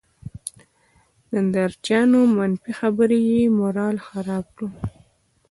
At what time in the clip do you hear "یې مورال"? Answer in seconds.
3.31-3.95